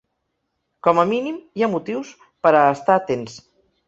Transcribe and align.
Com 0.87 1.01
a 1.03 1.03
mínim, 1.11 1.37
hi 1.59 1.65
ha 1.65 1.69
motius 1.73 2.13
per 2.47 2.53
a 2.53 2.65
estar 2.79 2.97
atents. 3.03 3.37